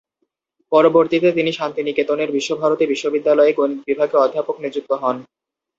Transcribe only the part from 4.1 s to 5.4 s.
অধ্যাপক নিযুক্ত হন।